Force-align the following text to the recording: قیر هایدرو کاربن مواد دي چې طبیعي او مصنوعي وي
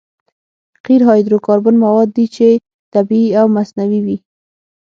قیر 0.85 1.01
هایدرو 1.09 1.37
کاربن 1.47 1.75
مواد 1.85 2.09
دي 2.17 2.25
چې 2.35 2.47
طبیعي 2.93 3.29
او 3.39 3.45
مصنوعي 3.55 3.99
وي 4.05 4.17